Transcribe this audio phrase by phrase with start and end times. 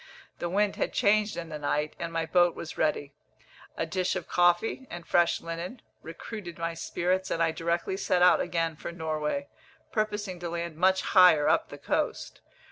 [0.39, 3.13] The wind had changed in the night, and my boat was ready.
[3.77, 8.41] A dish of coffee, and fresh linen, recruited my spirits, and I directly set out
[8.41, 9.47] again for Norway,
[9.91, 12.41] purposing to land much higher up the coast.